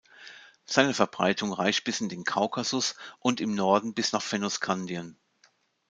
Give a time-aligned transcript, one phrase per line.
[0.65, 5.15] Seine Verbreitung reicht bis in den Kaukasus und im Norden bis nach Fennoskandien.